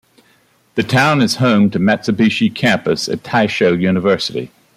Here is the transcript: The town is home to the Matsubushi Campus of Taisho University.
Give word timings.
The 0.73 0.81
town 0.81 1.21
is 1.21 1.35
home 1.35 1.69
to 1.69 1.77
the 1.77 1.85
Matsubushi 1.85 2.55
Campus 2.55 3.07
of 3.07 3.21
Taisho 3.21 3.79
University. 3.79 4.49